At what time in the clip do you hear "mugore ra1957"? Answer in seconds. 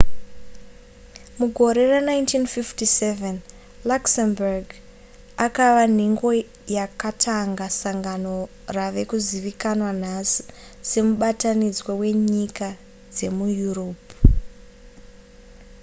1.39-3.01